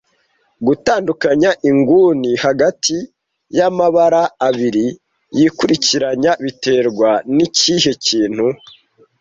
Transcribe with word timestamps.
Gutandukanya 0.65 1.51
inguni 1.69 2.31
hagati 2.45 2.95
yamabara 3.57 4.23
abiri 4.47 4.85
yikurikiranya 5.37 6.31
biterwa 6.43 7.09
nikihe 7.35 7.91
kintu 8.07 8.47